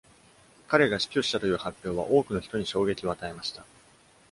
[0.67, 3.63] 彼が死去したという発表は、多くの人に衝撃を与えました。